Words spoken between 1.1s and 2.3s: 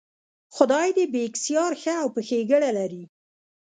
بېکسیار ښه او په